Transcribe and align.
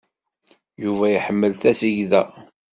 Yuba 0.83 1.05
iḥemmel 1.09 1.53
tasegda. 1.61 2.21